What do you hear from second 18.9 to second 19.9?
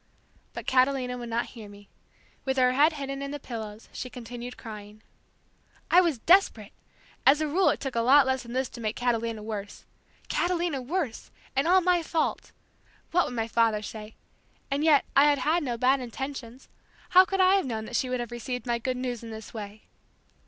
news in this way?